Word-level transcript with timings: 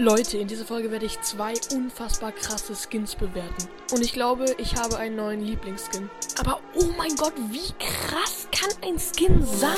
Leute, 0.00 0.38
in 0.38 0.46
dieser 0.46 0.64
Folge 0.64 0.92
werde 0.92 1.06
ich 1.06 1.20
zwei 1.22 1.54
unfassbar 1.74 2.30
krasse 2.30 2.76
Skins 2.76 3.16
bewerten. 3.16 3.68
Und 3.90 4.00
ich 4.00 4.12
glaube, 4.12 4.46
ich 4.56 4.76
habe 4.76 4.96
einen 4.96 5.16
neuen 5.16 5.40
Lieblingsskin. 5.40 6.08
Aber 6.38 6.60
oh 6.76 6.84
mein 6.96 7.16
Gott, 7.16 7.32
wie 7.50 7.72
krass 7.84 8.46
kann 8.52 8.70
ein 8.84 8.96
Skin 8.96 9.44
sein? 9.44 9.74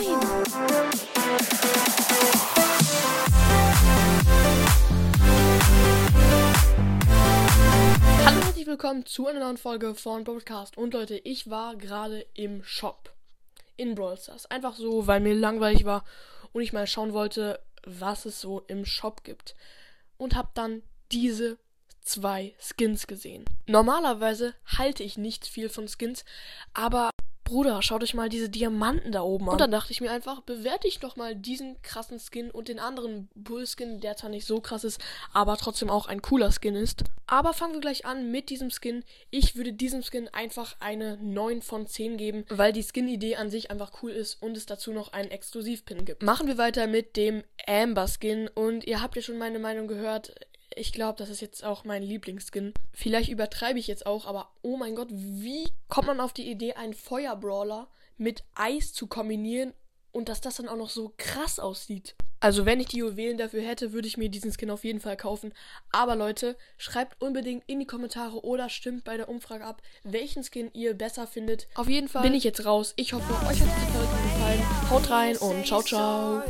Hallo 8.27 8.37
und 8.37 8.45
herzlich 8.45 8.67
willkommen 8.67 9.07
zu 9.07 9.27
einer 9.27 9.41
neuen 9.41 9.57
Folge 9.57 9.95
von 9.95 10.25
Podcast. 10.25 10.77
Und 10.77 10.93
Leute, 10.93 11.17
ich 11.17 11.49
war 11.49 11.77
gerade 11.77 12.27
im 12.35 12.63
Shop 12.63 13.15
in 13.79 13.95
Brawl 13.95 14.19
Stars. 14.19 14.45
Einfach 14.51 14.75
so, 14.75 15.07
weil 15.07 15.21
mir 15.21 15.33
langweilig 15.33 15.87
war 15.87 16.05
und 16.53 16.61
ich 16.61 16.75
mal 16.75 16.87
schauen 16.87 17.15
wollte, 17.15 17.59
was 17.87 18.27
es 18.27 18.39
so 18.39 18.61
im 18.67 18.85
Shop 18.85 19.25
gibt 19.25 19.55
und 20.21 20.37
habe 20.37 20.51
dann 20.55 20.83
diese 21.11 21.59
zwei 22.03 22.55
Skins 22.59 23.07
gesehen. 23.07 23.45
Normalerweise 23.67 24.55
halte 24.67 25.03
ich 25.03 25.17
nicht 25.17 25.47
viel 25.47 25.69
von 25.69 25.89
Skins, 25.89 26.25
aber 26.75 27.11
Bruder, 27.51 27.83
schaut 27.83 28.05
euch 28.05 28.15
mal 28.15 28.29
diese 28.29 28.49
Diamanten 28.49 29.11
da 29.11 29.23
oben 29.23 29.47
an. 29.47 29.55
Und 29.55 29.61
dann 29.61 29.73
dachte 29.73 29.91
ich 29.91 30.01
mir 30.01 30.13
einfach, 30.13 30.41
bewerte 30.41 30.87
ich 30.87 31.01
doch 31.01 31.17
mal 31.17 31.35
diesen 31.35 31.83
krassen 31.83 32.21
Skin 32.21 32.49
und 32.49 32.69
den 32.69 32.79
anderen 32.79 33.29
Bull-Skin, 33.35 33.99
der 33.99 34.17
zwar 34.17 34.31
nicht 34.31 34.47
so 34.47 34.61
krass 34.61 34.85
ist, 34.85 35.01
aber 35.33 35.57
trotzdem 35.57 35.91
auch 35.91 36.07
ein 36.07 36.23
cooler 36.23 36.53
Skin 36.53 36.77
ist. 36.77 37.03
Aber 37.27 37.53
fangen 37.53 37.73
wir 37.73 37.81
gleich 37.81 38.07
an 38.07 38.31
mit 38.31 38.51
diesem 38.51 38.71
Skin. 38.71 39.03
Ich 39.31 39.57
würde 39.57 39.73
diesem 39.73 40.05
Skin 40.05 40.29
einfach 40.29 40.77
eine 40.79 41.17
9 41.17 41.61
von 41.61 41.89
10 41.89 42.19
geben, 42.19 42.45
weil 42.51 42.73
die 42.73 42.85
Skin-Idee 42.85 43.35
an 43.35 43.51
sich 43.51 43.73
einfach 43.73 44.01
cool 44.01 44.13
ist 44.13 44.41
und 44.41 44.57
es 44.57 44.67
dazu 44.67 44.93
noch 44.93 45.13
einen 45.13 45.33
Exklusivpin 45.33 46.05
gibt. 46.05 46.23
Machen 46.23 46.47
wir 46.47 46.57
weiter 46.57 46.87
mit 46.87 47.17
dem 47.17 47.43
Amber 47.67 48.07
Skin 48.07 48.47
und 48.47 48.85
ihr 48.85 49.03
habt 49.03 49.17
ja 49.17 49.23
schon 49.23 49.39
meine 49.39 49.59
Meinung 49.59 49.89
gehört 49.89 50.37
ich 50.75 50.93
glaube, 50.93 51.19
das 51.19 51.29
ist 51.29 51.41
jetzt 51.41 51.65
auch 51.65 51.85
mein 51.85 52.03
Lieblingsskin. 52.03 52.73
Vielleicht 52.93 53.29
übertreibe 53.29 53.79
ich 53.79 53.87
jetzt 53.87 54.07
auch, 54.07 54.27
aber 54.27 54.51
oh 54.63 54.77
mein 54.77 54.95
Gott, 54.95 55.09
wie 55.11 55.69
kommt 55.89 56.07
man 56.07 56.21
auf 56.21 56.33
die 56.33 56.51
Idee, 56.51 56.75
einen 56.75 56.95
Feuerbrawler 56.95 57.89
mit 58.17 58.45
Eis 58.55 58.93
zu 58.93 59.07
kombinieren 59.07 59.73
und 60.13 60.29
dass 60.29 60.41
das 60.41 60.57
dann 60.57 60.69
auch 60.69 60.77
noch 60.77 60.91
so 60.91 61.13
krass 61.17 61.59
aussieht? 61.59 62.15
Also, 62.43 62.65
wenn 62.65 62.81
ich 62.81 62.89
die 62.89 62.99
Juwelen 62.99 63.37
dafür 63.37 63.61
hätte, 63.61 63.93
würde 63.93 64.09
ich 64.09 64.17
mir 64.17 64.31
diesen 64.31 64.51
Skin 64.51 64.71
auf 64.71 64.83
jeden 64.83 65.01
Fall 65.01 65.17
kaufen. 65.17 65.53
Aber 65.93 66.17
Leute, 66.17 66.57
schreibt 66.79 67.21
unbedingt 67.21 67.65
in 67.67 67.81
die 67.81 67.87
Kommentare 67.87 68.43
oder 68.43 68.71
stimmt 68.71 69.05
bei 69.05 69.19
der 69.19 69.29
Umfrage 69.29 69.65
ab, 69.65 69.83
welchen 70.05 70.43
Skin 70.43 70.71
ihr 70.73 70.95
besser 70.95 71.27
findet. 71.27 71.69
Auf 71.75 71.89
jeden 71.89 72.09
Fall 72.09 72.23
bin 72.23 72.33
ich 72.33 72.45
jetzt 72.45 72.65
raus. 72.65 72.95
Ich 72.97 73.13
hoffe, 73.13 73.31
euch 73.47 73.61
hat 73.61 73.69
diese 73.77 73.93
Folge 73.93 74.23
gefallen. 74.23 74.91
Haut 74.91 75.11
rein 75.11 75.37
und 75.37 75.67
ciao, 75.67 75.83
ciao. 75.83 76.43